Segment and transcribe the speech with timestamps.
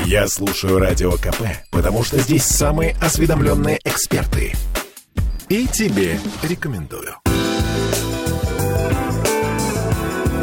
[0.00, 4.54] Я слушаю Радио КП, потому что здесь самые осведомленные эксперты.
[5.48, 7.16] И тебе рекомендую.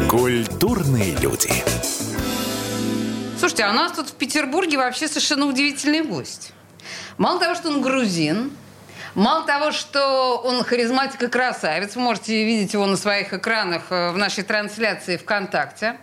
[0.08, 1.50] Культурные люди.
[3.38, 6.52] Слушайте, а у нас тут в Петербурге вообще совершенно удивительный гость.
[7.18, 8.50] Мало того, что он грузин,
[9.16, 14.10] Мало того, что он харизматик и красавец, вы можете видеть его на своих экранах э,
[14.10, 15.96] в нашей трансляции ВКонтакте.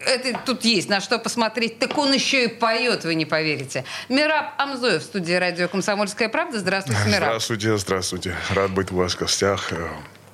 [0.00, 1.78] Это тут есть на что посмотреть.
[1.78, 3.84] Так он еще и поет, вы не поверите.
[4.08, 6.58] Мираб Амзоев в студии радио «Комсомольская правда».
[6.58, 7.24] Здравствуйте, Мираб.
[7.24, 8.36] Здравствуйте, здравствуйте.
[8.54, 9.70] Рад быть у вас в гостях.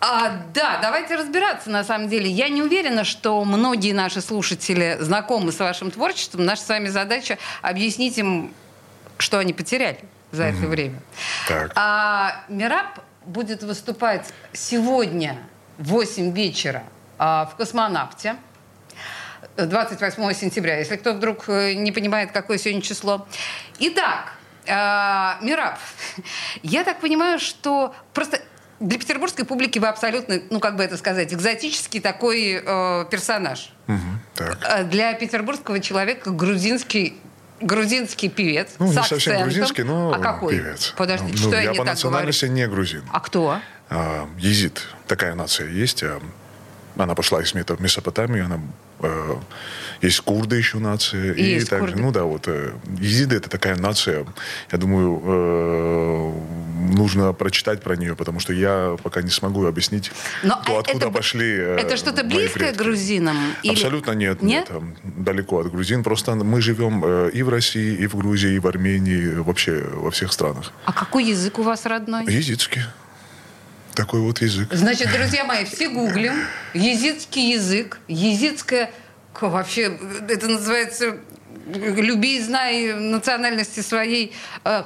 [0.00, 2.30] А, да, давайте разбираться на самом деле.
[2.30, 6.44] Я не уверена, что многие наши слушатели знакомы с вашим творчеством.
[6.44, 8.54] Наша с вами задача объяснить им,
[9.18, 9.98] что они потеряли
[10.30, 10.58] за mm-hmm.
[10.58, 11.02] это время.
[11.48, 11.72] Так.
[11.74, 15.38] А Мираб будет выступать сегодня
[15.78, 16.84] в 8 вечера
[17.18, 18.36] а, в «Космонавте».
[19.56, 23.26] 28 сентября, если кто вдруг э, не понимает, какое сегодня число.
[23.78, 24.32] Итак,
[24.66, 25.78] э, Мираб,
[26.62, 28.40] я так понимаю, что просто
[28.80, 33.72] для петербургской публики вы абсолютно, ну как бы это сказать, экзотический такой э, персонаж.
[33.88, 33.98] Угу,
[34.34, 34.58] так.
[34.68, 37.16] Э, для петербургского человека грузинский
[37.58, 39.18] грузинский певец ну, не акцентом.
[39.18, 40.58] совсем грузинский, но а какой?
[40.58, 40.92] певец.
[40.94, 42.62] Подождите, ну, что я я не по национальности говорю?
[42.62, 43.02] не грузин.
[43.10, 43.58] А кто?
[43.88, 44.82] А, езид.
[45.06, 46.04] Такая нация есть.
[46.96, 48.60] А, она пошла из Месопотамии, она
[49.00, 49.34] э,
[50.02, 51.32] есть курды еще нация.
[51.34, 52.02] И, и есть также, курды.
[52.02, 54.26] ну да, вот э, езиды это такая нация.
[54.72, 56.32] Я думаю, э,
[56.94, 60.10] нужно прочитать про нее, потому что я пока не смогу объяснить,
[60.42, 61.46] Но то, э, откуда это, пошли.
[61.46, 62.78] э, Это что-то близкое предки.
[62.78, 63.36] грузинам?
[63.62, 64.68] Или- Абсолютно нет, Нет?
[64.70, 66.02] нет, далеко от грузин.
[66.02, 70.10] Просто мы живем э, и в России, и в Грузии, и в Армении, вообще во
[70.10, 70.72] всех странах.
[70.84, 72.24] А какой язык у вас родной?
[72.26, 72.82] Езидский.
[73.96, 74.68] Такой вот язык.
[74.72, 76.34] Значит, друзья мои, все гуглим.
[76.74, 78.90] Езидский язык, езидское...
[79.32, 81.16] к- Вообще, это называется
[81.66, 84.34] «люби и знай национальности своей...»
[84.64, 84.82] э,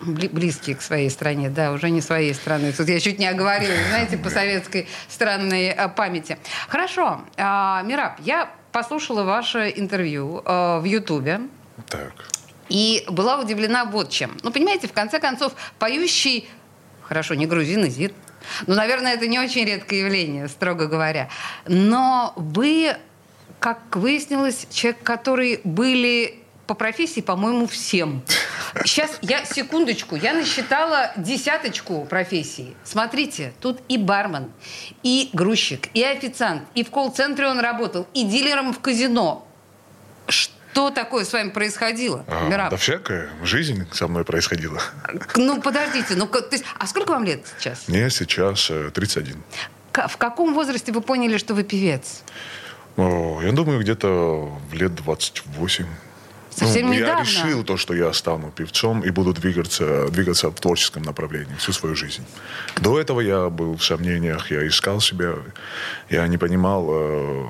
[0.00, 2.72] бли- Близкие к своей стране, да, уже не своей страны.
[2.72, 6.38] Тут я чуть не оговорилась, знаете, по советской странной э, памяти.
[6.68, 11.40] Хорошо, а, Мираб, я послушала ваше интервью э, в Ютубе.
[11.88, 12.12] Так.
[12.70, 14.38] И была удивлена вот чем.
[14.42, 16.48] Ну, понимаете, в конце концов, поющий,
[17.02, 18.14] хорошо, не грузин, изид,
[18.66, 21.28] ну, наверное, это не очень редкое явление, строго говоря.
[21.66, 22.96] Но вы,
[23.58, 28.22] как выяснилось, человек, который были по профессии, по-моему, всем.
[28.84, 32.74] Сейчас, я, секундочку, я насчитала десяточку профессий.
[32.84, 34.50] Смотрите, тут и бармен,
[35.02, 39.46] и грузчик, и официант, и в колл-центре он работал, и дилером в казино.
[40.28, 42.70] Что такое с вами происходило, А, Мираб?
[42.70, 43.28] да всякое.
[43.42, 44.80] Жизнь со мной происходила.
[45.36, 47.88] Ну, подождите, ну, то есть, а сколько вам лет сейчас?
[47.88, 49.42] Мне сейчас э, 31.
[49.92, 52.22] К- в каком возрасте вы поняли, что вы певец?
[52.96, 55.86] О, я думаю, где-то в лет 28.
[56.54, 57.20] Совсем ну, недавно.
[57.20, 61.72] Я решил то, что я стану певцом и буду двигаться, двигаться в творческом направлении всю
[61.72, 62.24] свою жизнь.
[62.76, 65.34] До этого я был в сомнениях, я искал себя,
[66.10, 67.46] я не понимал, э,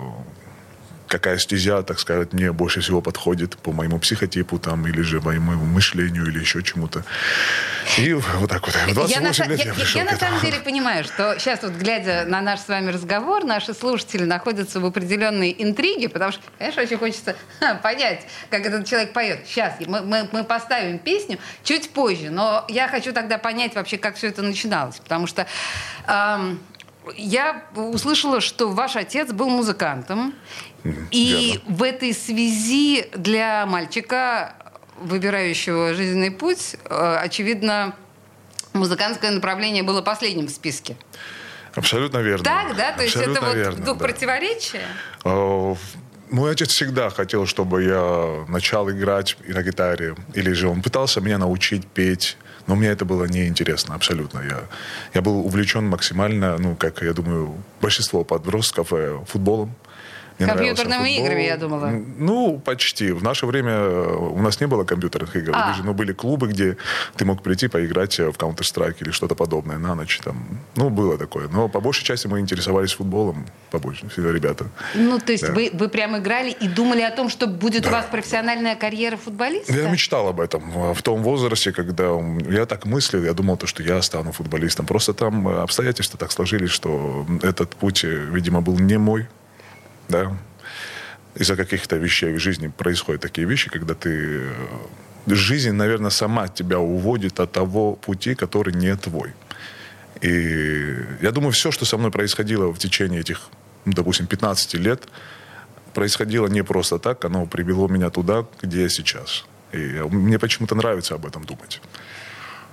[1.12, 5.52] какая стезя, так сказать, мне больше всего подходит по моему психотипу там, или же моему
[5.66, 7.04] мышлению, или еще чему-то.
[7.98, 8.74] И вот так вот.
[8.74, 11.04] В Я 28 на, лет я- я, я- пришел я к на самом деле понимаю,
[11.04, 16.08] что сейчас вот глядя на наш с вами разговор, наши слушатели находятся в определенной интриге,
[16.08, 17.36] потому что, конечно, очень хочется
[17.82, 19.40] понять, как этот человек поет.
[19.46, 24.16] Сейчас мы, мы, мы поставим песню чуть позже, но я хочу тогда понять вообще, как
[24.16, 25.46] все это начиналось, потому что
[26.06, 26.58] ам,
[27.16, 30.34] я услышала, что ваш отец был музыкантом,
[31.10, 31.76] и верно.
[31.76, 34.54] в этой связи для мальчика,
[35.00, 37.94] выбирающего жизненный путь, э, очевидно,
[38.72, 40.96] музыкантское направление было последним в списке.
[41.74, 42.44] Абсолютно верно.
[42.44, 42.92] Так, да?
[42.92, 44.04] То есть это Абсолютно вот верно, дух да.
[44.04, 44.86] противоречия?
[46.32, 50.16] Мой отец всегда хотел, чтобы я начал играть и на гитаре.
[50.32, 52.38] Или же он пытался меня научить петь.
[52.66, 54.38] Но мне это было неинтересно абсолютно.
[54.40, 54.60] Я,
[55.12, 59.74] я был увлечен максимально, ну, как я думаю, большинство подростков э, футболом.
[60.46, 61.26] Нравился Компьютерными футбол.
[61.26, 61.92] играми, я думала.
[62.18, 63.12] Ну, почти.
[63.12, 65.52] В наше время э, у нас не было компьютерных игр.
[65.54, 65.74] А.
[65.74, 66.76] Же, ну, были клубы, где
[67.16, 70.20] ты мог прийти поиграть э, в Counter-Strike или что-то подобное на ночь.
[70.24, 70.36] Там.
[70.76, 71.48] Ну, было такое.
[71.48, 74.66] Но по большей части мы интересовались футболом, побольше, все ребята.
[74.94, 75.52] Ну, то есть Да.
[75.52, 79.72] вы, вы прямо играли и думали о том, что будет у вас профессиональная карьера футболиста?
[79.72, 82.10] Я мечтал об этом в в том возрасте, когда
[82.48, 84.86] я так мыслил, я думал, то, что я стану футболистом.
[84.86, 89.26] Просто там э, обстоятельства так сложились, что этот путь, э, видимо, был не мой.
[90.12, 90.36] Да.
[91.34, 94.10] Из-за каких-то вещей в жизни происходят такие вещи, когда ты...
[94.10, 99.32] э, Жизнь, наверное, сама тебя уводит от того пути, который не твой.
[100.20, 103.40] И я думаю, все, что со мной происходило в течение этих,
[103.84, 105.08] ну, допустим, 15 лет,
[105.94, 109.44] происходило не просто так, оно привело меня туда, где я сейчас.
[109.72, 109.78] И
[110.10, 111.80] мне почему-то нравится об этом думать.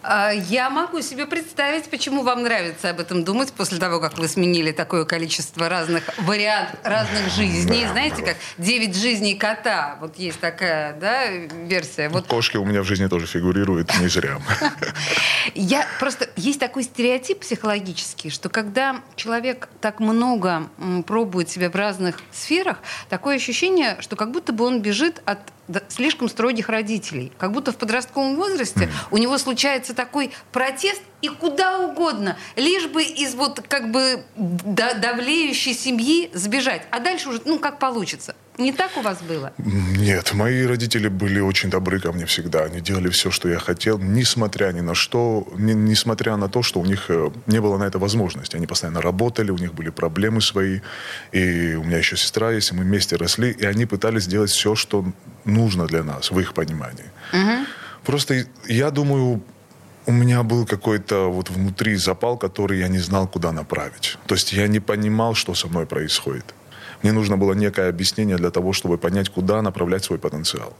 [0.01, 4.27] А, я могу себе представить, почему вам нравится об этом думать после того, как вы
[4.27, 7.83] сменили такое количество разных вариантов, разных жизней.
[7.83, 9.97] Да, Знаете, как «Девять жизней кота».
[9.99, 12.09] Вот есть такая да, версия.
[12.09, 12.27] Вот...
[12.27, 14.39] Кошки у меня в жизни тоже фигурируют не зря.
[15.55, 16.29] Я просто...
[16.35, 20.67] Есть такой стереотип психологический, что когда человек так много
[21.05, 22.77] пробует себя в разных сферах,
[23.09, 25.39] такое ощущение, что как будто бы он бежит от
[25.87, 27.31] слишком строгих родителей.
[27.37, 28.89] Как будто в подростковом возрасте mm.
[29.11, 35.73] у него случается такой протест и куда угодно, лишь бы из вот как бы давлеющей
[35.73, 36.83] семьи сбежать.
[36.91, 38.35] А дальше уже, ну, как получится.
[38.59, 39.53] Не так у вас было?
[39.57, 42.65] Нет, мои родители были очень добры ко мне всегда.
[42.65, 46.81] Они делали все, что я хотел, несмотря ни на что, не, несмотря на то, что
[46.81, 48.57] у них э, не было на это возможности.
[48.57, 50.81] Они постоянно работали, у них были проблемы свои.
[51.31, 53.51] И у меня еще сестра есть, и мы вместе росли.
[53.51, 55.05] И они пытались сделать все, что
[55.45, 57.05] нужно для нас, в их понимании.
[57.31, 57.65] Угу.
[58.03, 59.41] Просто я думаю,
[60.05, 64.17] у меня был какой-то вот внутри запал, который я не знал, куда направить.
[64.25, 66.53] То есть я не понимал, что со мной происходит.
[67.03, 70.75] Мне нужно было некое объяснение для того, чтобы понять, куда направлять свой потенциал.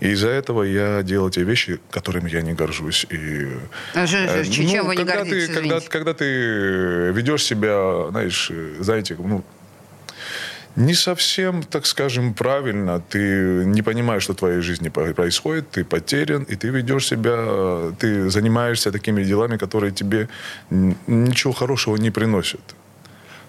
[0.00, 3.06] И из-за этого я делал те вещи, которыми я не горжусь.
[3.10, 3.48] И,
[3.94, 6.24] а же, же, ну, чем вы не гордитесь, ты, когда, когда ты
[7.12, 8.50] ведешь себя, знаешь,
[8.80, 9.44] знаете, ну,
[10.76, 13.00] не совсем, так скажем, правильно.
[13.00, 18.28] Ты не понимаешь, что в твоей жизни происходит, ты потерян, и ты ведешь себя, ты
[18.30, 20.28] занимаешься такими делами, которые тебе
[20.70, 22.74] ничего хорошего не приносят.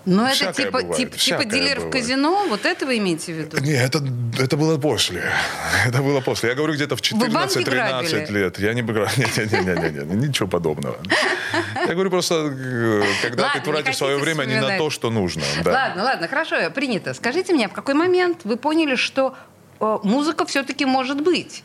[0.05, 1.83] Ну, это типа, тип, типа дилер бывает.
[1.83, 2.45] в казино?
[2.47, 3.57] Вот это вы имеете в виду?
[3.57, 4.03] Не, это,
[4.39, 5.23] это было после.
[5.87, 6.49] Это было после.
[6.49, 8.59] Я говорю, где-то в 14-13 лет.
[8.59, 9.07] Я не играл.
[9.17, 10.97] Не-не-не, ничего подобного.
[11.87, 14.63] Я говорю просто, э, когда ладно, ты тратишь свое время вспоминать.
[14.63, 15.43] не на то, что нужно.
[15.63, 15.71] Да.
[15.71, 17.13] Ладно, ладно, хорошо, принято.
[17.13, 19.35] Скажите мне, в какой момент вы поняли, что
[19.79, 21.63] э, музыка все-таки может быть?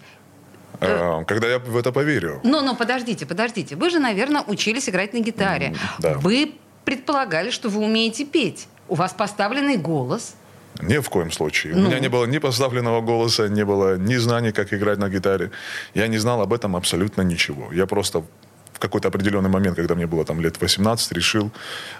[0.80, 2.40] Э, когда я в это поверю.
[2.42, 3.76] Ну, ну, подождите, подождите.
[3.76, 5.74] Вы же, наверное, учились играть на гитаре.
[5.98, 6.14] Да.
[6.14, 6.54] Вы
[6.84, 8.68] предполагали, что вы умеете петь.
[8.88, 10.34] У вас поставленный голос.
[10.82, 11.74] Ни в коем случае.
[11.74, 11.82] Ну.
[11.82, 15.50] У меня не было ни поставленного голоса, не было ни знаний, как играть на гитаре.
[15.94, 17.72] Я не знал об этом абсолютно ничего.
[17.72, 18.20] Я просто
[18.72, 21.50] в какой-то определенный момент, когда мне было там лет 18, решил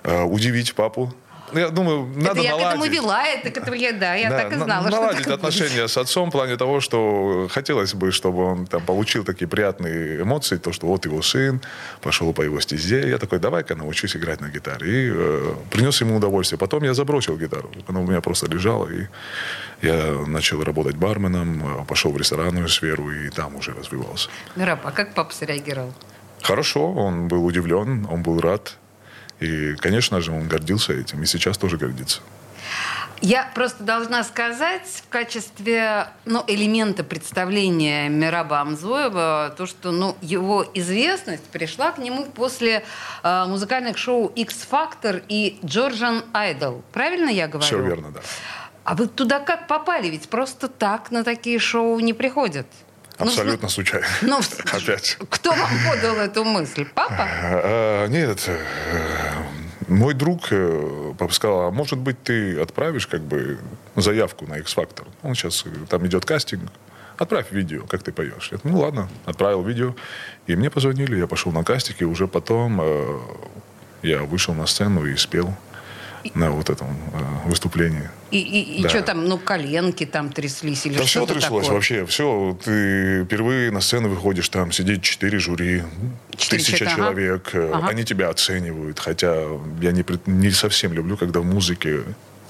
[0.03, 1.12] э, удивить папу
[1.55, 2.67] я думаю, надо это я наладить.
[2.67, 5.26] к этому вела, это к этому я, да, я да, так и знала, на, Наладить
[5.26, 5.91] отношения будет.
[5.91, 10.56] с отцом в плане того, что хотелось бы, чтобы он там получил такие приятные эмоции,
[10.56, 11.61] то, что вот его сын
[12.00, 13.08] пошел по его стезе.
[13.08, 14.87] Я такой, давай-ка научусь играть на гитаре.
[14.87, 16.58] И э, принес ему удовольствие.
[16.58, 17.70] Потом я забросил гитару.
[17.88, 19.06] Она у меня просто лежала, и
[19.82, 24.29] я начал работать барменом, э, пошел в ресторанную сферу, и там уже развивался.
[24.56, 25.93] Мираб, а как папа среагировал?
[26.43, 28.76] Хорошо, он был удивлен, он был рад.
[29.40, 32.20] И, конечно же, он гордился этим, и сейчас тоже гордится.
[33.22, 40.64] Я просто должна сказать в качестве ну, элемента представления Мираба Амзоева то, что ну, его
[40.72, 42.82] известность пришла к нему после
[43.22, 46.82] э, музыкальных шоу X-Factor и Georgian Idol.
[46.92, 47.66] Правильно я говорю?
[47.66, 48.20] Все верно, да.
[48.84, 50.08] А вы туда как попали?
[50.08, 52.66] Ведь просто так на такие шоу не приходят.
[53.20, 54.06] Ну, Абсолютно случайно.
[54.22, 54.40] Ну,
[54.72, 55.19] Опять.
[55.28, 56.87] Кто вам подал эту мысль?
[56.94, 57.17] Папа?
[57.19, 58.44] А, нет.
[58.46, 58.58] Э,
[59.88, 63.58] мой друг э, папа сказал, а может быть ты отправишь как бы
[63.96, 65.06] заявку на X-Factor?
[65.22, 66.70] Он сейчас, э, там идет кастинг.
[67.19, 68.49] Отправь видео, как ты поешь.
[68.50, 69.95] Я ну ладно, отправил видео.
[70.47, 73.18] И мне позвонили, я пошел на кастинг, и уже потом э,
[74.02, 75.54] я вышел на сцену и спел
[76.35, 78.11] на вот этом э, выступлении.
[78.31, 78.89] И, и, и да.
[78.89, 81.75] что там, ну, коленки там тряслись или да что все тряслось такое?
[81.75, 82.07] вообще.
[82.07, 85.83] Все, ты впервые на сцену выходишь, там сидит четыре жюри,
[86.37, 87.50] тысяча человек.
[87.55, 87.79] Ага.
[87.79, 87.89] Ага.
[87.89, 88.99] Они тебя оценивают.
[88.99, 89.35] Хотя
[89.81, 92.05] я не, не совсем люблю, когда в музыке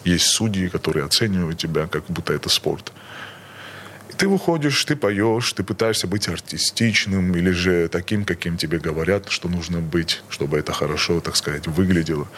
[0.04, 2.92] есть судьи, которые оценивают тебя, как будто это спорт.
[4.10, 9.28] И ты выходишь, ты поешь, ты пытаешься быть артистичным или же таким, каким тебе говорят,
[9.28, 12.28] что нужно быть, чтобы это хорошо, так сказать, выглядело.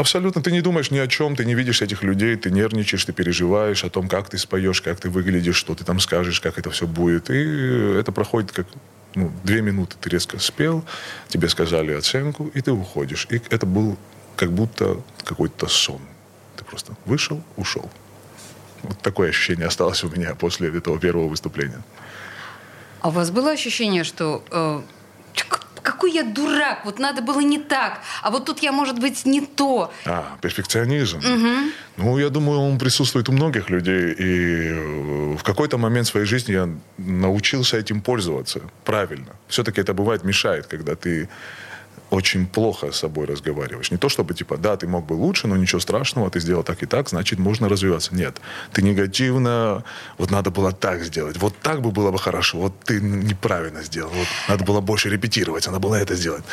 [0.00, 0.42] Абсолютно.
[0.42, 3.84] Ты не думаешь ни о чем, ты не видишь этих людей, ты нервничаешь, ты переживаешь
[3.84, 6.86] о том, как ты споешь, как ты выглядишь, что ты там скажешь, как это все
[6.86, 7.28] будет.
[7.28, 8.66] И это проходит как
[9.14, 10.84] ну, две минуты ты резко спел,
[11.28, 13.26] тебе сказали оценку, и ты уходишь.
[13.30, 13.98] И это был
[14.36, 16.00] как будто какой-то сон.
[16.56, 17.90] Ты просто вышел, ушел.
[18.82, 21.82] Вот такое ощущение осталось у меня после этого первого выступления.
[23.02, 24.80] А у вас было ощущение, что э,
[26.00, 29.40] какой я дурак, вот надо было не так, а вот тут я, может быть, не
[29.40, 29.92] то.
[30.06, 31.18] А, перфекционизм.
[31.18, 31.72] Угу.
[31.98, 36.52] Ну, я думаю, он присутствует у многих людей, и э, в какой-то момент своей жизни
[36.52, 39.36] я научился этим пользоваться правильно.
[39.48, 41.28] Все-таки это бывает мешает, когда ты
[42.10, 43.90] очень плохо с собой разговариваешь.
[43.90, 46.82] Не то чтобы, типа, да, ты мог бы лучше, но ничего страшного, ты сделал так
[46.82, 48.14] и так, значит, можно развиваться.
[48.14, 48.38] Нет.
[48.72, 49.84] Ты негативно,
[50.18, 54.10] вот надо было так сделать, вот так бы было бы хорошо, вот ты неправильно сделал,
[54.10, 56.44] вот надо было больше репетировать, надо было это сделать.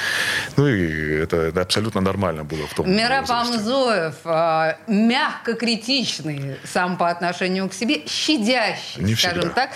[0.56, 6.98] Ну и это, это абсолютно нормально было в том Мираб Амзоев, э, мягко критичный сам
[6.98, 9.56] по отношению к себе, щадящий, Не скажем всегда.
[9.56, 9.72] так.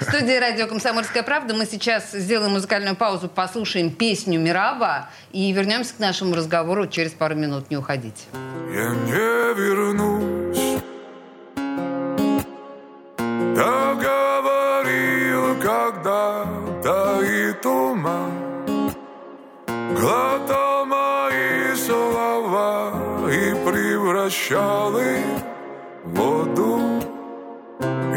[0.00, 5.94] В студии радио «Комсомольская правда» мы сейчас сделаем музыкальную паузу, послушаем песню Мираба и вернемся
[5.94, 7.70] к нашему разговору через пару минут.
[7.70, 8.24] Не уходите.
[8.72, 10.82] Я не вернусь
[13.56, 18.30] Так говорил когда-то и туман
[19.98, 22.92] Глотал мои слова
[23.26, 25.24] И превращал их
[26.04, 26.80] в воду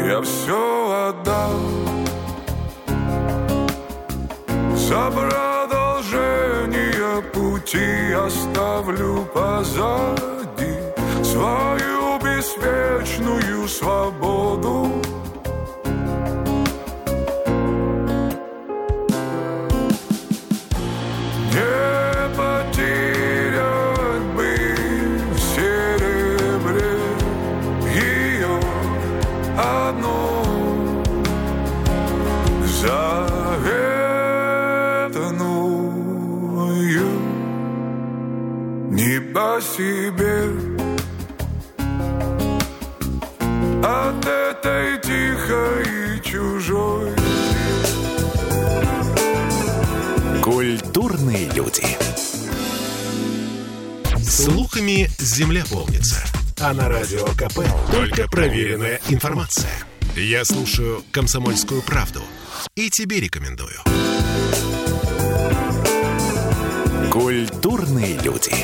[0.06, 1.58] Я все отдал
[4.76, 5.10] За
[7.20, 10.76] пути оставлю позади
[11.22, 15.01] Свою беспечную свободу
[54.22, 56.24] Слухами земля полнится.
[56.60, 57.60] А на радио КП
[57.90, 59.72] только проверенная информация.
[60.16, 62.22] Я слушаю «Комсомольскую правду»
[62.74, 63.74] и тебе рекомендую.
[67.10, 68.54] Культурные люди.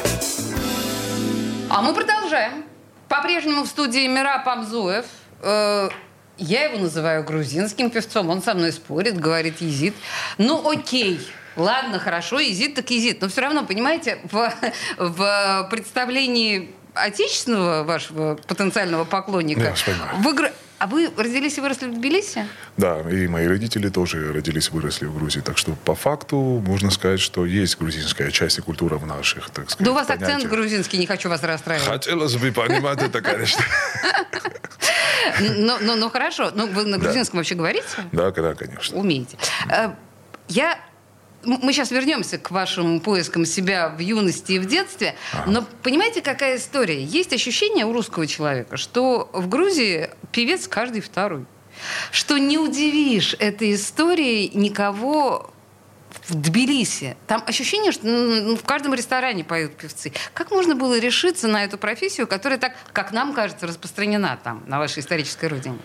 [1.69, 2.65] А мы продолжаем.
[3.09, 5.07] По-прежнему в студии Мира Памзуев.
[5.41, 5.89] Э,
[6.39, 8.31] я его называю грузинским певцом.
[8.31, 9.95] Он со мной спорит, говорит езид.
[10.39, 11.21] Ну, окей.
[11.59, 13.21] Ладно, хорошо, езид так езид.
[13.21, 14.53] Но все равно, понимаете, в,
[14.99, 19.75] в представлении отечественного вашего потенциального поклонника...
[20.19, 22.47] Вы гра- А вы родились и выросли в Тбилиси?
[22.77, 25.41] Да, и мои родители тоже родились и выросли в Грузии.
[25.41, 29.69] Так что по факту можно сказать, что есть грузинская часть и культура в наших, так
[29.71, 30.51] сказать, Да у вас акцент понятиях.
[30.53, 31.87] грузинский, не хочу вас расстраивать.
[31.89, 33.63] Хотелось бы понимать это, конечно.
[35.41, 36.51] Но, но, но хорошо.
[36.55, 37.85] Ну, вы на грузинском вообще говорите?
[38.13, 38.97] Да, да, конечно.
[38.99, 39.37] Умеете.
[39.71, 39.91] Э,
[40.49, 40.79] Я...
[41.49, 45.15] Мы сейчас вернемся к вашим поискам себя в юности и в детстве.
[45.47, 47.03] Но понимаете, какая история?
[47.03, 51.47] Есть ощущение у русского человека, что в Грузии певец каждый второй.
[52.11, 55.51] Что не удивишь этой историей никого
[56.27, 57.17] в Тбилиси.
[57.27, 60.13] Там ощущение, что ну, в каждом ресторане поют певцы.
[60.35, 64.79] Как можно было решиться на эту профессию, которая так, как нам кажется, распространена там, на
[64.79, 65.79] вашей исторической родине?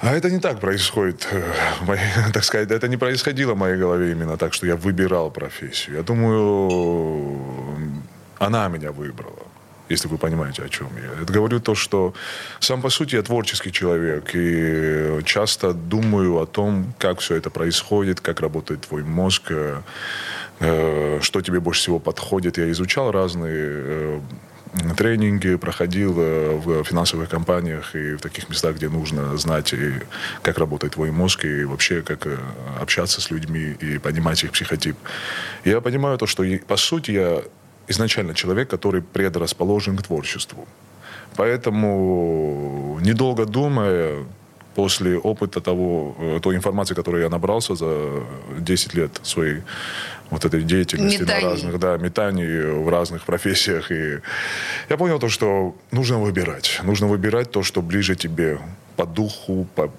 [0.00, 1.42] А это не так происходит, э,
[2.32, 5.96] так сказать, это не происходило в моей голове именно так, что я выбирал профессию.
[5.96, 7.40] Я думаю,
[8.38, 9.46] она меня выбрала,
[9.88, 11.22] если вы понимаете, о чем я.
[11.22, 12.12] Это говорю то, что
[12.60, 18.20] сам по сути я творческий человек, и часто думаю о том, как все это происходит,
[18.20, 19.80] как работает твой мозг, э,
[20.60, 22.58] э, что тебе больше всего подходит.
[22.58, 24.20] Я изучал разные
[24.96, 29.94] тренинги, проходил э, в финансовых компаниях и в таких местах, где нужно знать, и
[30.42, 32.36] как работает твой мозг, и вообще как э,
[32.80, 34.96] общаться с людьми и понимать их психотип.
[35.64, 37.42] Я понимаю то, что по сути я
[37.88, 40.66] изначально человек, который предрасположен к творчеству.
[41.36, 44.24] Поэтому, недолго думая,
[44.76, 48.22] после опыта того, э, той информации, которую я набрался за
[48.58, 49.62] 10 лет своей
[50.30, 51.44] вот этой деятельности Метаний.
[51.44, 53.90] на разных, да, метаний в разных профессиях.
[53.90, 54.20] И
[54.90, 56.80] я понял то, что нужно выбирать.
[56.84, 58.58] Нужно выбирать то, что ближе тебе
[58.96, 59.90] по духу, по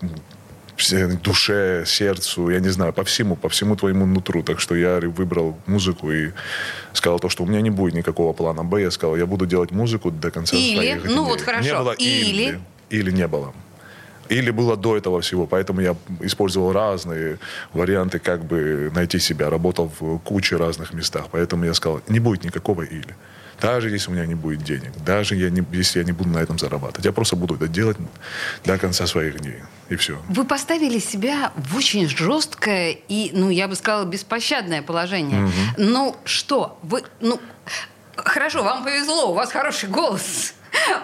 [1.24, 4.44] душе, сердцу, я не знаю, по всему, по всему твоему нутру.
[4.44, 6.32] Так что я выбрал музыку и
[6.94, 8.82] сказал то, что у меня не будет никакого плана Б.
[8.82, 11.18] Я сказал, я буду делать музыку до конца Или, своих ну дней.
[11.26, 12.44] вот хорошо, Не было или.
[12.44, 12.60] или.
[12.92, 13.54] Или не было.
[14.30, 17.40] Или было до этого всего, поэтому я использовал разные
[17.74, 19.50] варианты, как бы найти себя.
[19.50, 23.16] Работал в куче разных местах, поэтому я сказал, не будет никакого или.
[23.62, 26.38] Даже если у меня не будет денег, даже я не, если я не буду на
[26.38, 27.06] этом зарабатывать.
[27.06, 27.98] Я просто буду это делать
[28.66, 29.64] до конца своих дней.
[29.90, 30.22] И все.
[30.30, 35.50] Вы поставили себя в очень жесткое и, ну, я бы сказала, беспощадное положение.
[35.78, 36.78] Ну, что?
[36.84, 37.40] Вы, ну,
[38.16, 40.54] хорошо, вам повезло, у вас хороший голос.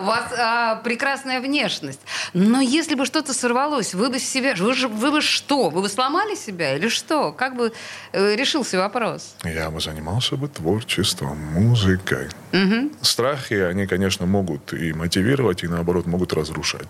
[0.01, 2.01] У вас а, прекрасная внешность.
[2.33, 4.53] Но если бы что-то сорвалось, вы бы себе...
[4.55, 5.69] Вы, же, вы бы что?
[5.69, 7.31] Вы бы сломали себя или что?
[7.31, 7.73] Как бы
[8.11, 9.35] э, решился вопрос?
[9.43, 12.27] Я бы занимался бы творчеством, музыкой.
[12.51, 12.91] Угу.
[13.01, 16.87] Страхи, они, конечно, могут и мотивировать, и наоборот могут разрушать.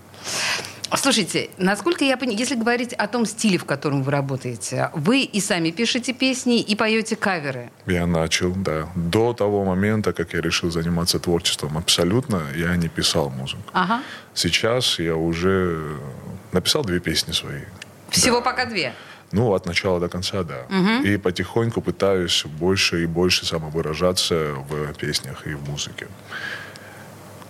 [0.96, 5.40] Слушайте, насколько я понимаю, если говорить о том стиле, в котором вы работаете, вы и
[5.42, 7.72] сами пишете песни, и поете каверы.
[7.88, 8.88] Я начал, да.
[8.96, 13.64] До того момента, как я решил заниматься творчеством, абсолютно я не писал музыку.
[13.74, 14.02] Ага.
[14.34, 15.98] Сейчас я уже
[16.52, 17.62] написал две песни свои.
[18.10, 18.44] Всего да.
[18.44, 18.94] пока две?
[19.32, 20.68] Ну, от начала до конца, да.
[20.70, 21.08] Угу.
[21.08, 26.08] И потихоньку пытаюсь больше и больше самовыражаться в песнях и в музыке.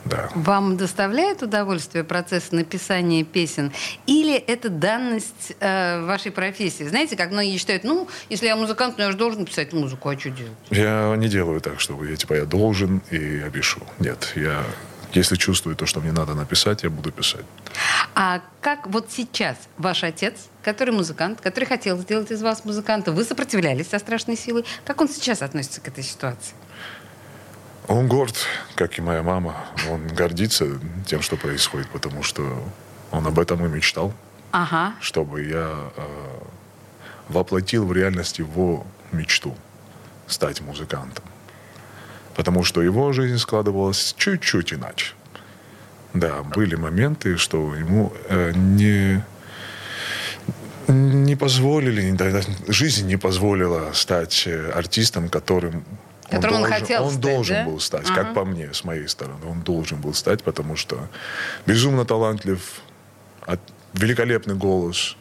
[0.05, 0.29] Да.
[0.36, 3.72] Вам доставляет удовольствие процесс написания песен?
[4.05, 6.83] Или это данность э, вашей профессии?
[6.83, 10.19] Знаете, как многие считают, ну, если я музыкант, ну, я же должен писать музыку, а
[10.19, 10.53] что делать?
[10.69, 13.81] Я не делаю так, чтобы я, типа, я должен и я пишу.
[14.00, 14.63] Нет, я
[15.13, 17.45] если чувствую то, что мне надо написать, я буду писать.
[18.15, 20.33] А как вот сейчас ваш отец,
[20.63, 25.10] который музыкант, который хотел сделать из вас музыканта, вы сопротивлялись со страшной силой, как он
[25.10, 26.55] сейчас относится к этой ситуации?
[27.88, 28.36] Он горд,
[28.75, 29.56] как и моя мама.
[29.90, 32.63] Он гордится тем, что происходит, потому что
[33.12, 34.13] он об этом и мечтал.
[34.52, 34.94] Ага.
[35.02, 36.04] Чтобы я э,
[37.28, 39.56] воплотил в реальность его мечту
[40.28, 41.24] стать музыкантом.
[42.36, 45.13] Потому что его жизнь складывалась чуть-чуть иначе.
[46.13, 49.24] Да, были моменты, что ему э, не
[50.88, 52.13] не позволили,
[52.70, 55.86] жизнь не позволила стать э, артистом, которым
[56.30, 57.65] Которым он, он, должен, хотел он стать, должен да?
[57.65, 58.15] был стать, ага.
[58.15, 59.46] как по мне, с моей стороны.
[59.46, 61.08] Он должен был стать, потому что
[61.65, 62.82] безумно талантлив,
[63.46, 63.60] от,
[63.94, 65.18] великолепный голос,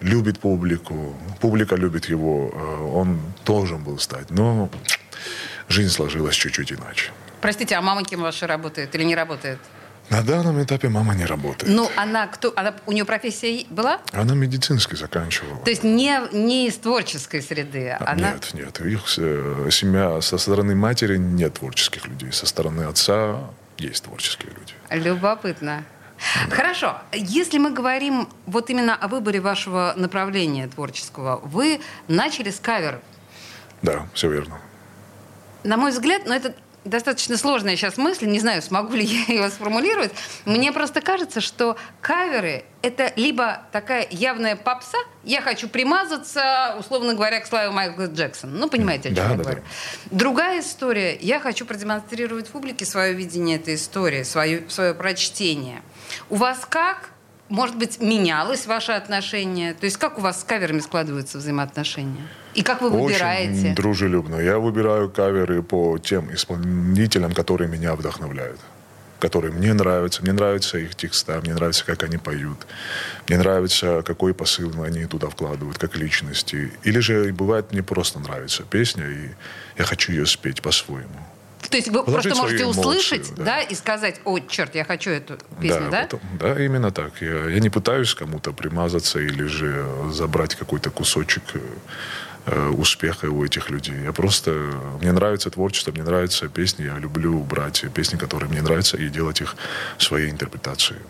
[0.00, 4.30] любит публику, публика любит его, э, он должен был стать.
[4.30, 4.70] Но
[5.68, 7.10] жизнь сложилась чуть-чуть иначе.
[7.40, 9.58] Простите, а мама кем ваша работает или не работает?
[10.10, 11.74] На данном этапе мама не работает.
[11.74, 12.52] Ну, она кто?
[12.56, 14.00] Она, у нее профессия была?
[14.12, 15.58] Она медицинский заканчивала.
[15.64, 17.90] То есть не, не из творческой среды?
[17.90, 18.32] А, она...
[18.32, 18.80] Нет, нет.
[18.80, 22.32] Их э, семья со стороны матери нет творческих людей.
[22.32, 24.72] Со стороны отца есть творческие люди.
[24.90, 25.84] Любопытно.
[26.48, 26.56] Да.
[26.56, 26.98] Хорошо.
[27.12, 33.00] Если мы говорим вот именно о выборе вашего направления творческого, вы начали с каверов.
[33.82, 34.58] Да, все верно.
[35.64, 39.34] На мой взгляд, но ну, это достаточно сложная сейчас мысль, не знаю, смогу ли я
[39.34, 40.12] ее сформулировать.
[40.44, 47.40] Мне просто кажется, что каверы— это либо такая явная попса, я хочу примазаться, условно говоря,
[47.40, 48.56] к славе Майкла Джексона.
[48.56, 49.62] Ну, понимаете, о чем да, я да, говорю.
[50.06, 50.18] Да.
[50.18, 51.16] Другая история.
[51.16, 55.82] Я хочу продемонстрировать публике свое видение этой истории, свое, свое прочтение.
[56.30, 57.10] У вас как?
[57.48, 59.72] Может быть, менялось ваше отношение?
[59.72, 62.28] То есть как у вас с каверами складываются взаимоотношения?
[62.58, 63.60] И как вы выбираете?
[63.60, 64.40] Очень дружелюбно.
[64.40, 68.58] Я выбираю каверы по тем исполнителям, которые меня вдохновляют
[69.20, 70.22] которые мне нравятся.
[70.22, 72.66] Мне нравятся их текста, мне нравится, как они поют.
[73.26, 76.72] Мне нравится, какой посыл они туда вкладывают, как личности.
[76.84, 79.30] Или же бывает, мне просто нравится песня, и
[79.76, 81.27] я хочу ее спеть по-своему.
[81.70, 83.44] То есть вы Положить просто можете услышать, да.
[83.44, 85.90] да, и сказать, о, черт, я хочу эту песню, да?
[85.90, 87.20] Да, потом, да именно так.
[87.20, 91.42] Я, я не пытаюсь кому-то примазаться или же забрать какой-то кусочек
[92.46, 93.96] э, успеха у этих людей.
[94.02, 94.50] Я просто...
[95.00, 99.40] Мне нравится творчество, мне нравятся песни, я люблю брать песни, которые мне нравятся, и делать
[99.40, 99.56] их
[99.98, 101.00] своей интерпретацией.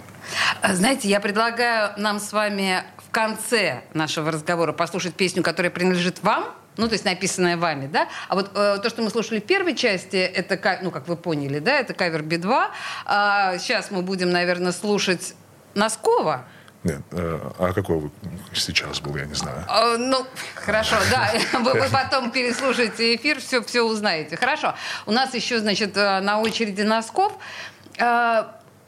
[0.61, 6.23] А, знаете, я предлагаю нам с вами в конце нашего разговора послушать песню, которая принадлежит
[6.23, 6.44] вам,
[6.78, 8.08] ну, то есть написанное вами, да?
[8.28, 11.58] А вот э, то, что мы слушали в первой части, это, ну, как вы поняли,
[11.58, 12.66] да, это кавер Би-2.
[13.04, 15.34] А, сейчас мы будем, наверное, слушать
[15.74, 16.44] Носкова.
[16.84, 18.10] Нет, э, а какой
[18.54, 19.64] сейчас был, я не знаю.
[19.66, 21.32] А, ну, хорошо, да.
[21.58, 24.36] Вы, вы потом переслушаете эфир, все, все узнаете.
[24.36, 24.74] Хорошо.
[25.04, 27.32] У нас еще, значит, э, на очереди Носков.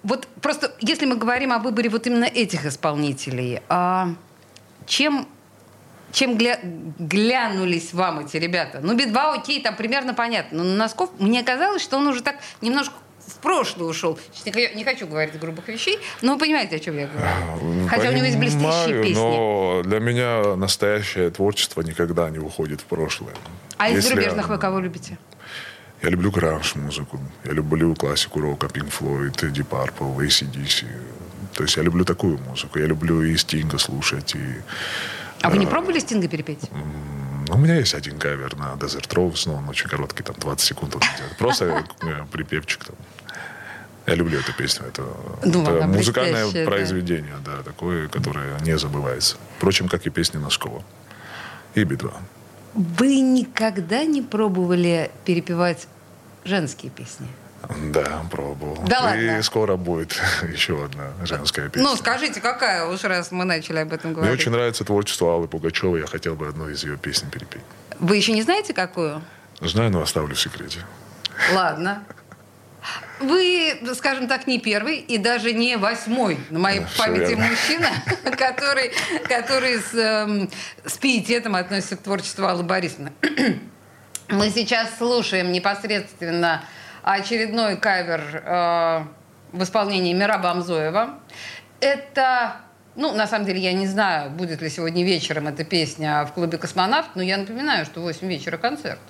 [0.03, 4.09] Вот просто, если мы говорим о выборе вот именно этих исполнителей, а,
[4.87, 5.29] чем
[6.13, 6.59] чем гля...
[6.99, 8.81] глянулись вам эти ребята?
[8.83, 10.63] Ну, Би-2, окей, там примерно понятно.
[10.63, 12.95] Но Носков, мне казалось, что он уже так немножко
[13.27, 14.19] в прошлое ушел.
[14.45, 17.29] Не хочу говорить грубых вещей, но вы понимаете, о чем я говорю.
[17.61, 19.15] Понимаю, Хотя у него есть блестящие песни.
[19.15, 23.35] Но для меня настоящее творчество никогда не уходит в прошлое.
[23.79, 25.19] А из Если зарубежных вы кого любите?
[26.03, 27.21] Я люблю гранж-музыку.
[27.45, 30.87] Я люблю классику рока, Pink Floyd, Deep Purple, ACDC.
[31.55, 32.79] То есть я люблю такую музыку.
[32.79, 34.63] Я люблю и Стинга слушать, и
[35.43, 36.71] а вы не пробовали Стинга перепеть?
[37.49, 40.97] У меня есть один кавер на Desert Rose, но он очень короткий, там 20 секунд.
[41.39, 42.97] Просто э, припевчик там.
[44.07, 44.87] Я люблю эту песню.
[44.87, 45.03] Это,
[45.45, 47.57] ну, это музыкальное произведение, да.
[47.57, 49.37] да, такое, которое не забывается.
[49.57, 50.83] Впрочем, как и песни Носкова.
[51.75, 52.13] И Би-2.
[52.75, 55.87] Вы никогда не пробовали перепевать
[56.45, 57.27] женские песни?
[57.93, 58.79] Да, пробовал.
[58.87, 59.43] Да И ладно?
[59.43, 60.19] скоро будет
[60.53, 61.89] еще одна женская песня.
[61.89, 64.41] Ну, скажите, какая, уж раз мы начали об этом Мне говорить.
[64.41, 66.01] очень нравится творчество Аллы Пугачевой.
[66.01, 67.63] Я хотел бы одну из ее песен перепеть.
[67.99, 69.23] Вы еще не знаете, какую?
[69.61, 70.81] Знаю, но оставлю в секрете.
[71.53, 72.03] Ладно.
[73.21, 77.89] Вы, скажем так, не первый и даже не восьмой на моей Да, всё памяти мужчина,
[78.39, 78.93] который,
[79.29, 80.51] который с, эм,
[80.87, 83.13] с пиететом относится к творчеству Аллы Борисовны.
[84.31, 86.65] Мы сейчас слушаем непосредственно
[87.03, 89.05] очередной кавер э,
[89.53, 91.19] в исполнении Мираба Амзоева.
[91.81, 92.57] Это,
[92.97, 96.59] ну, на самом деле, я не знаю, будет ли сегодня вечером эта песня в клубе
[96.59, 99.01] «Космонавт», но я напоминаю, что в 8 вечера концерт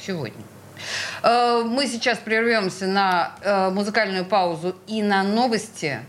[0.00, 0.42] сегодня.
[1.22, 6.00] Э, Мы сейчас прервемся на э, музыкальную паузу и на новости.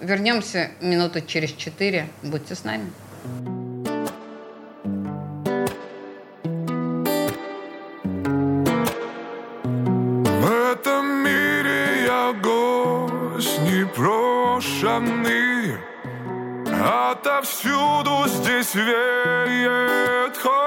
[0.00, 2.08] Вернемся минуты через четыре.
[2.22, 2.90] Будьте с нами.
[3.24, 3.65] В
[17.36, 20.65] Отовсюду здесь веет холодом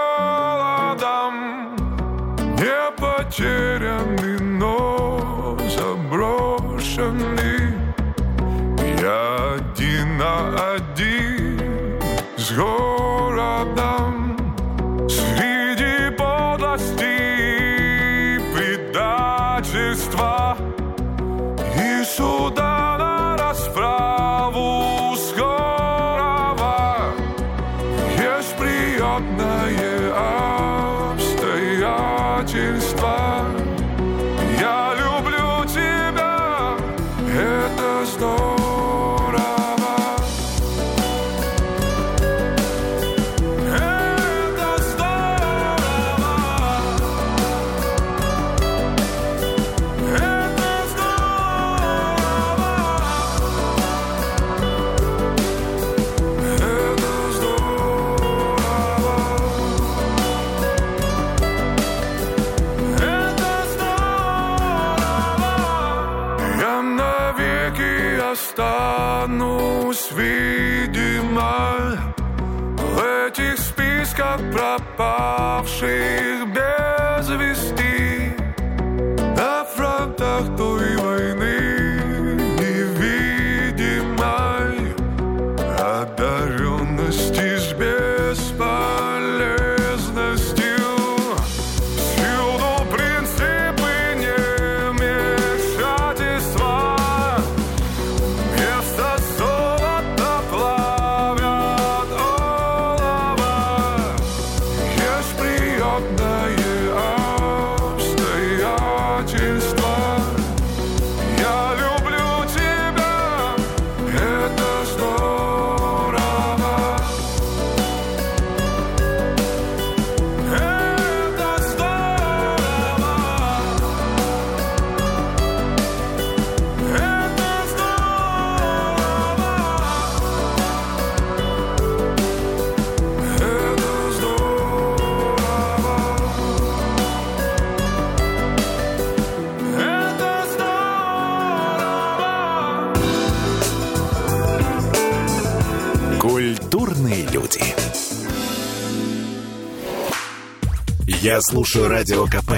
[151.21, 152.53] Я слушаю Радио КП,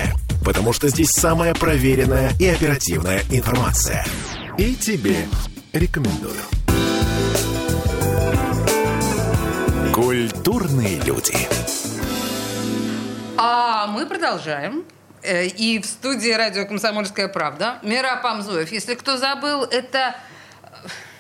[0.46, 4.06] потому что здесь самая проверенная и оперативная информация.
[4.60, 5.26] И тебе
[5.74, 6.36] рекомендую.
[9.94, 11.36] Культурные люди.
[13.38, 14.84] А мы продолжаем.
[15.24, 18.72] Э, И в студии радио «Комсомольская правда» Мира Памзуев.
[18.72, 20.16] Если кто забыл, это,
[20.64, 20.68] э,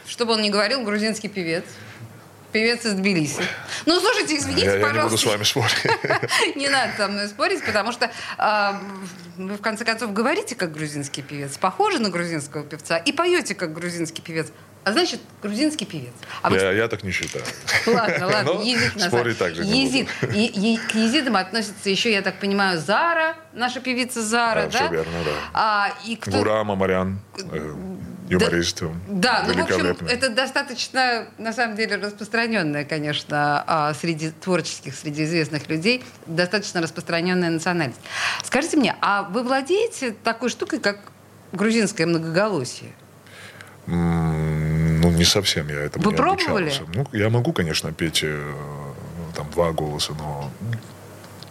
[0.07, 1.63] чтобы он не говорил, грузинский певец.
[2.51, 3.41] Певец из Тбилиси.
[3.85, 5.09] Ну, слушайте, извините, Я, я не пожалуйста.
[5.09, 5.85] буду с вами спорить.
[6.55, 8.81] Не надо со мной спорить, потому что а,
[9.37, 13.73] вы, в конце концов, говорите как грузинский певец, похожи на грузинского певца, и поете как
[13.73, 14.47] грузинский певец.
[14.83, 16.13] А значит, грузинский певец.
[16.41, 17.45] А вы, Я, я так не считаю.
[17.85, 20.09] Ладно, ладно, Но езид на спорить также не Езид.
[20.33, 24.77] И- и к езидам относится еще, я так понимаю, Зара, наша певица Зара, Да, да?
[24.79, 25.31] всё верно, да.
[25.53, 26.31] А, и кто...
[26.31, 27.19] Гурам Амарян,
[28.31, 28.83] э, юморист.
[29.07, 35.25] Да, ну, в общем, это достаточно, на самом деле, распространенная, конечно, а, среди творческих, среди
[35.25, 37.99] известных людей, достаточно распространенная национальность.
[38.43, 40.99] Скажите мне, а вы владеете такой штукой, как
[41.51, 42.91] грузинское многоголосие?
[43.87, 46.69] Ну, не совсем я этому Вы не пробовали?
[46.69, 46.91] обучался.
[46.93, 48.53] Ну, я могу, конечно, петь э,
[49.35, 50.51] там два голоса, но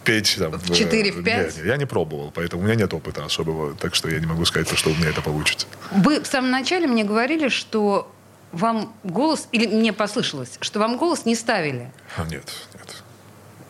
[0.03, 1.55] петь там, В четыре, в э, пять?
[1.57, 4.25] не, не, я не пробовал, поэтому у меня нет опыта особого, так что я не
[4.25, 5.67] могу сказать, что у меня это получится.
[5.91, 8.11] Вы в самом начале мне говорили, что
[8.51, 11.91] вам голос, или мне послышалось, что вам голос не ставили.
[12.17, 13.03] А, нет, нет.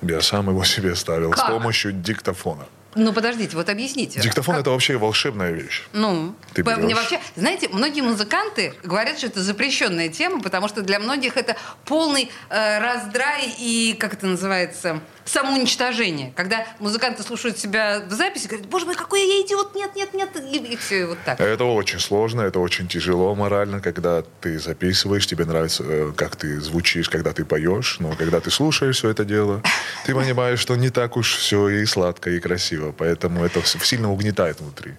[0.02, 1.50] Я сам его себе ставил с Как?
[1.50, 2.66] помощью диктофона.
[2.94, 4.20] Ну, подождите, вот объясните.
[4.20, 5.84] Диктофон Как- это вообще волшебная вещь.
[5.94, 6.78] Ну, Ты берешь.
[6.80, 11.56] мне вообще, знаете, многие музыканты говорят, что это запрещенная тема, потому что для многих это
[11.86, 16.34] полный э, раздрай и, как это называется, самоуничтожение.
[16.36, 20.30] Когда музыканты слушают себя в записи, говорят, боже мой, какой я идиот, нет, нет, нет,
[20.36, 21.40] и, и все вот так.
[21.40, 26.60] Это очень сложно, это очень тяжело морально, когда ты записываешь, тебе нравится, э, как ты
[26.60, 29.62] звучишь, когда ты поешь, но когда ты слушаешь все это дело,
[30.06, 34.60] ты понимаешь, что не так уж все и сладко, и красиво, поэтому это сильно угнетает
[34.60, 34.94] внутри.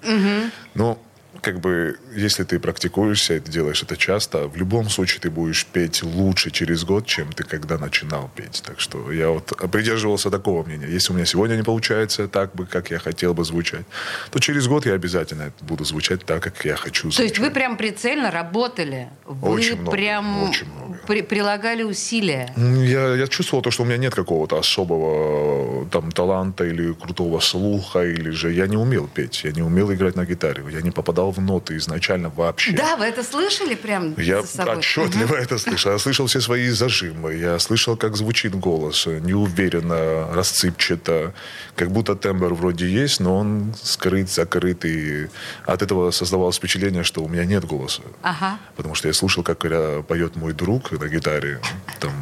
[0.75, 0.99] Но
[1.41, 5.67] как бы, если ты практикуешься, и ты делаешь это часто, в любом случае ты будешь
[5.67, 8.63] петь лучше через год, чем ты когда начинал петь.
[8.65, 10.87] Так что я вот придерживался такого мнения.
[10.89, 13.85] Если у меня сегодня не получается так бы, как я хотел бы звучать,
[14.31, 17.17] то через год я обязательно буду звучать так, как я хочу звучать.
[17.17, 20.99] То есть вы прям прицельно работали, вы Очень много, прям очень много.
[21.07, 22.53] при- прилагали усилия.
[22.57, 27.41] М, Я, я чувствовал то, что у меня нет какого-то особого там таланта или крутого
[27.41, 30.91] слуха, или же я не умел петь, я не умел играть на гитаре, я не
[30.91, 32.73] попадал в ноты изначально вообще.
[32.73, 35.93] Да, вы это слышали прям Я отчетливо это слышал.
[35.93, 37.35] Я слышал все свои зажимы.
[37.35, 39.07] Я слышал, как звучит голос.
[39.07, 41.35] э, Неуверенно, расцыпчато.
[41.77, 44.85] Как будто тембр вроде есть, но он скрыт, закрыт.
[44.85, 45.29] И
[45.67, 48.03] от этого создавалось впечатление, что у меня нет голоса.
[48.23, 48.59] Ага.
[48.77, 49.65] Потому что я слушал, как
[50.09, 51.61] поет мой друг на гитаре.
[52.01, 52.13] Там,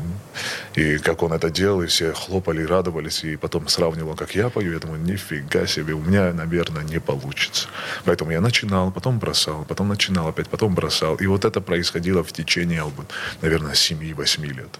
[0.74, 3.24] и как он это делал, и все хлопали, радовались.
[3.24, 4.72] И потом сравнивал, как я пою.
[4.72, 7.68] Я думаю, нифига себе, у меня, наверное, не получится.
[8.04, 11.16] Поэтому я начинал, потом бросал, потом начинал опять, потом бросал.
[11.16, 12.84] И вот это происходило в течение,
[13.42, 14.78] наверное, 7-8 лет.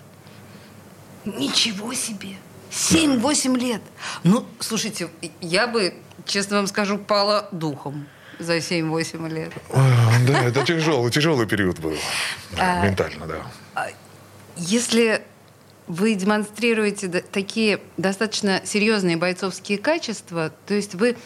[1.24, 2.36] Ничего себе!
[2.70, 3.82] 7-8 лет.
[4.22, 5.08] Ну, слушайте,
[5.40, 8.06] я бы, честно вам скажу, пала духом
[8.38, 9.52] за 7-8 лет.
[9.72, 11.96] А, Да, это тяжелый, тяжелый период был.
[12.56, 13.90] А, Ментально, да.
[14.56, 15.22] Если
[15.90, 21.16] вы демонстрируете такие достаточно серьезные бойцовские качества, то есть вы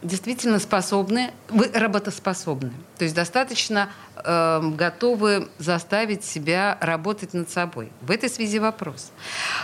[0.00, 2.72] действительно способны, вы работоспособны.
[2.98, 7.90] То есть достаточно э, готовы заставить себя работать над собой.
[8.00, 9.10] В этой связи вопрос.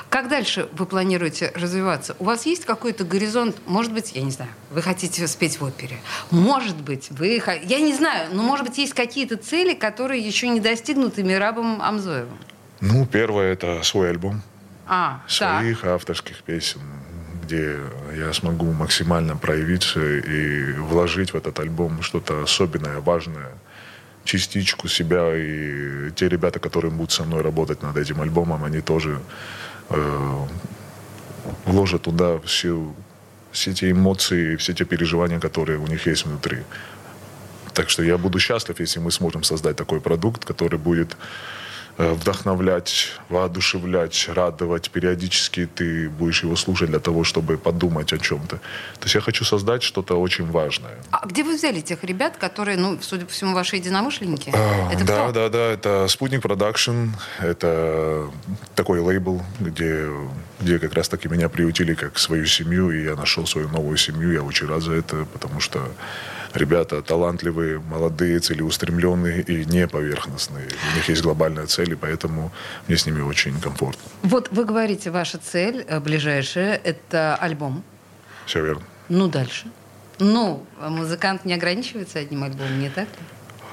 [0.09, 2.17] Как дальше вы планируете развиваться?
[2.19, 3.57] У вас есть какой-то горизонт?
[3.67, 6.01] Может быть, я не знаю, вы хотите спеть в опере.
[6.31, 7.41] Может быть, вы...
[7.63, 12.39] Я не знаю, но может быть есть какие-то цели, которые еще не достигнуты Мирабом Амзоевым.
[12.83, 14.43] Ну, первое это свой альбом.
[14.89, 16.81] А, своих авторских песен,
[17.45, 17.79] где
[18.19, 23.53] я смогу максимально проявиться и вложить в этот альбом что-то особенное, важное,
[24.25, 25.33] частичку себя.
[25.33, 29.21] И те ребята, которые будут со мной работать над этим альбомом, они тоже
[29.89, 30.47] э,
[31.65, 32.97] вложат туда всю,
[33.53, 36.65] все те эмоции, все те переживания, которые у них есть внутри.
[37.75, 41.17] Так что я буду счастлив, если мы сможем создать такой продукт, который будет
[41.99, 44.91] вдохновлять, воодушевлять, радовать.
[44.91, 48.57] Периодически ты будешь его слушать для того, чтобы подумать о чем-то.
[48.57, 50.97] То есть я хочу создать что-то очень важное.
[51.11, 54.53] А где вы взяли тех ребят, которые, ну, судя по всему, ваши единомышленники?
[54.55, 55.33] А, Это да, кто?
[55.33, 57.09] да, да, это Спутник Production,
[57.39, 58.31] это
[58.75, 60.09] такой лейбл, где,
[60.61, 64.33] где как раз таки меня приютили как свою семью, и я нашел свою новую семью,
[64.33, 65.89] я очень рад за это, потому что
[66.55, 70.69] ребята талантливые, молодые, целеустремленные и не поверхностные.
[70.93, 72.53] У них есть глобальная цель, и поэтому
[72.89, 74.03] мне с ними очень комфортно.
[74.23, 77.83] Вот вы говорите, ваша цель э, ближайшая– это альбом.
[78.47, 78.83] Все верно.
[79.09, 79.67] Ну, дальше.
[80.19, 83.25] Ну, а музыкант не ограничивается одним альбомом, не так ли?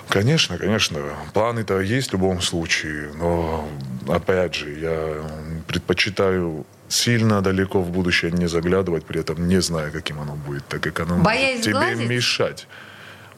[0.09, 0.99] Конечно, конечно.
[1.33, 3.69] Планы-то есть в любом случае, но,
[4.07, 5.23] опять же, я
[5.67, 10.81] предпочитаю сильно далеко в будущее не заглядывать, при этом не зная, каким оно будет, так
[10.81, 12.09] как оно Боязнь тебе сглазить?
[12.09, 12.67] мешать.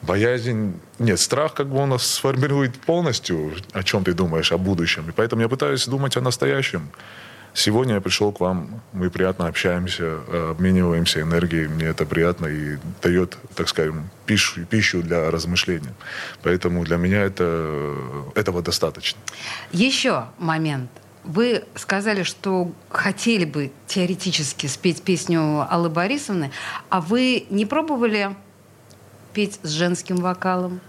[0.02, 0.80] Боязнь...
[0.98, 5.08] Нет, страх как бы он нас сформирует полностью, о чем ты думаешь, о будущем.
[5.10, 6.90] И поэтому я пытаюсь думать о настоящем.
[7.54, 10.20] Сегодня я пришел к вам, мы приятно общаемся,
[10.52, 15.94] обмениваемся энергией, мне это приятно и дает, так скажем, пищу, пищу для размышления.
[16.44, 17.94] Поэтому для меня это,
[18.36, 19.20] этого достаточно.
[19.74, 20.90] Еще момент.
[21.24, 26.52] Вы сказали, что хотели бы теоретически спеть песню Аллы Борисовны,
[26.90, 28.36] а вы не пробовали
[29.34, 30.82] петь с женским вокалом,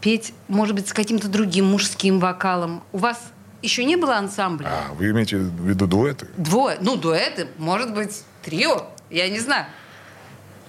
[0.00, 2.82] петь, может быть, с каким-то другим мужским вокалом?
[2.92, 3.20] У вас
[3.60, 4.68] еще не было ансамбля?
[4.68, 6.28] А вы имеете в виду дуэты?
[6.36, 6.78] Двое.
[6.80, 8.86] Ну, дуэты, может быть, трио.
[9.10, 9.66] Я не знаю.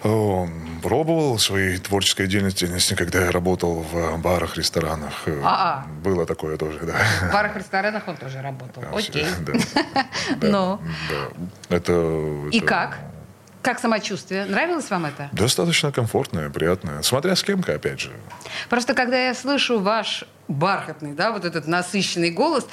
[0.03, 0.47] О,
[0.81, 5.13] Пробовал своей творческой деятельности, когда я работал в барах, ресторанах.
[5.27, 5.85] Э, А-а.
[6.03, 6.95] Было такое тоже, да.
[7.29, 8.83] В барах, ресторанах он тоже работал.
[8.93, 9.25] Окей.
[9.45, 10.03] Да,
[10.41, 10.79] Ну.
[11.69, 11.93] Это,
[12.51, 12.99] И как?
[13.61, 14.43] Как самочувствие?
[14.43, 15.29] Нравилось вам это?
[15.31, 17.01] Достаточно комфортное, приятное.
[17.01, 18.11] Смотря с кем-ка, опять же.
[18.69, 22.67] Просто когда я слышу ваш бархатный, да, вот этот насыщенный голос,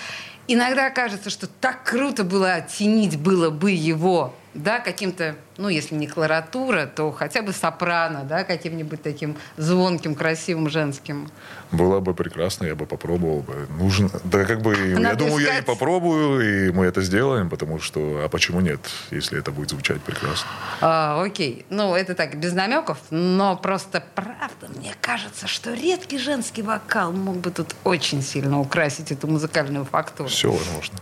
[0.49, 6.07] иногда кажется, что так круто было оттенить было бы его, да, каким-то, ну, если не
[6.07, 11.31] кларатура, то хотя бы сопрано, да, каким-нибудь таким звонким, красивым, женским.
[11.71, 13.67] Было бы прекрасно, я бы попробовал бы.
[13.79, 15.67] Нужно, да как бы, я Надо думаю, я и искать.
[15.67, 20.49] попробую, и мы это сделаем, потому что, а почему нет, если это будет звучать прекрасно.
[20.81, 26.63] А, окей, ну, это так, без намеков, но просто правда, мне кажется, что редкий женский
[26.63, 30.29] вокал мог бы тут очень сильно украсить эту музыкальную фактуру.
[30.29, 30.99] Все возможно.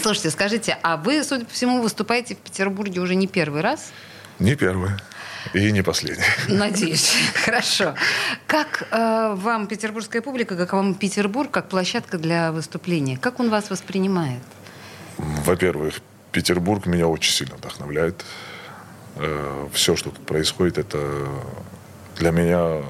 [0.00, 3.92] Слушайте, скажите, а вы, судя по всему, выступаете в Петербурге уже не первый раз?
[4.38, 4.92] Не первый
[5.54, 6.24] и не последний.
[6.48, 7.12] Надеюсь.
[7.44, 7.94] Хорошо.
[8.46, 13.16] Как э, вам петербургская публика, как вам Петербург, как площадка для выступления?
[13.16, 14.42] Как он вас воспринимает?
[15.18, 16.00] Во-первых,
[16.32, 18.24] Петербург меня очень сильно вдохновляет.
[19.72, 21.28] Все, что тут происходит, это
[22.16, 22.82] для меня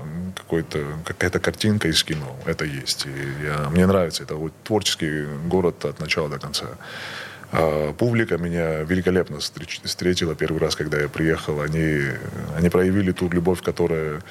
[0.51, 2.37] какой-то, какая-то картинка из кино.
[2.45, 3.07] Это есть.
[3.07, 4.25] И я, мне нравится.
[4.25, 6.67] Это вот творческий город от начала до конца.
[7.53, 11.61] А публика меня великолепно встретила первый раз, когда я приехал.
[11.61, 12.03] Они,
[12.57, 14.23] они проявили ту любовь, которая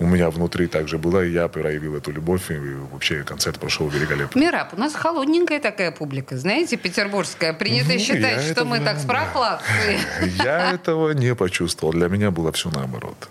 [0.00, 2.58] у меня внутри также была, и я проявил эту любовь, и
[2.92, 4.40] вообще концерт прошел великолепно.
[4.40, 7.52] Мираб, у нас холодненькая такая публика, знаете, петербургская.
[7.52, 9.98] Принято Ну, считать, что этого- мы так с прохладцей.
[10.44, 11.92] Я этого не почувствовал.
[11.92, 13.28] Для меня было все наоборот.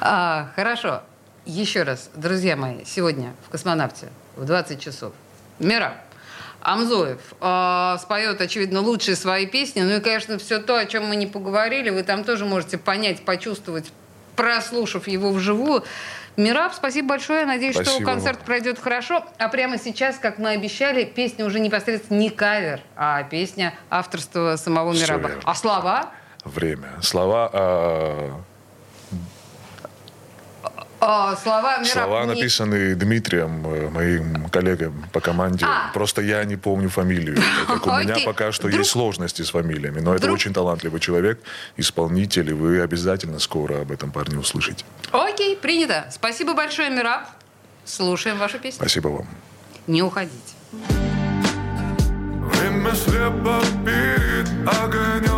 [0.00, 1.02] А, хорошо.
[1.46, 5.12] Еще раз, друзья мои, сегодня в «Космонавте» в 20 часов
[5.58, 5.94] Мира
[6.60, 9.80] Амзоев э, споет, очевидно, лучшие свои песни.
[9.80, 13.24] Ну и, конечно, все то, о чем мы не поговорили, вы там тоже можете понять,
[13.24, 13.90] почувствовать,
[14.36, 15.84] прослушав его вживую.
[16.36, 17.44] Мираб, спасибо большое.
[17.44, 18.46] Надеюсь, что Спасибо концерт вам.
[18.46, 19.24] пройдет хорошо.
[19.38, 24.92] А прямо сейчас, как мы обещали, песня уже непосредственно не кавер, а песня авторства самого
[24.92, 25.32] Мираба.
[25.44, 26.10] А слова?
[26.44, 26.92] Время.
[27.02, 28.40] Слова, а,
[31.02, 35.64] А, слова Мираб слова написаны Дмитрием, э, моим коллегой по команде.
[35.66, 35.90] А.
[35.94, 37.38] Просто я не помню фамилию.
[37.66, 40.00] Так у меня пока что Вдруг- есть сложности с фамилиями.
[40.00, 41.40] Но это Вдруг- очень талантливый человек,
[41.78, 44.84] исполнитель, и вы обязательно скоро об этом парне услышите.
[45.10, 46.04] Окей, принято.
[46.12, 47.22] Спасибо большое, Мираб.
[47.84, 48.76] Слушаем вашу песню.
[48.80, 49.26] Спасибо вам.
[49.86, 50.34] Не уходите.
[52.52, 55.29] Время слепо перед огнем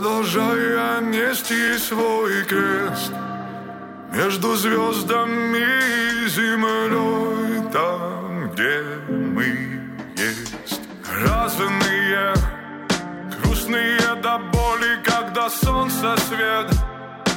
[0.00, 3.12] Продолжая нести свой крест
[4.10, 5.58] Между звездами
[6.24, 9.78] и землей Там, где мы
[10.16, 10.80] есть.
[11.22, 12.32] Разные,
[13.42, 16.70] грустные до боли Когда солнце свет.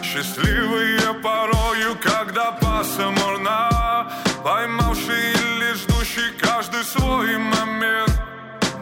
[0.02, 4.10] Счастливые порою, когда пасмурно
[4.42, 8.13] Поймавший или ждущий каждый свой момент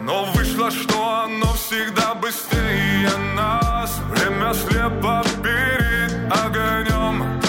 [0.04, 4.00] Но вышло, что оно всегда быстрее нас.
[4.10, 7.40] Время слепо перед огнем.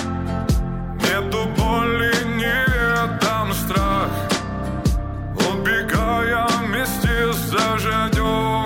[1.01, 4.11] Нету боли, нет там страх.
[5.51, 8.62] Убегая вместе с дождем